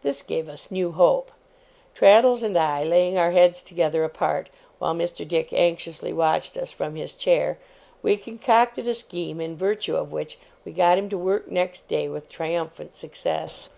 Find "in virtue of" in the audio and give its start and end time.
9.42-10.10